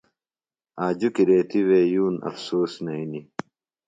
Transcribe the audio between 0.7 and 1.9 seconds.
آ جُکیۡ ریتیۡ وے